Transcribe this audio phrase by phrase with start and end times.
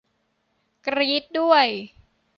[0.85, 1.67] กรี๊ดด้วย